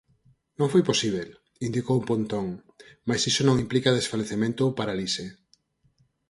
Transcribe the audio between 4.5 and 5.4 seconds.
ou parálise.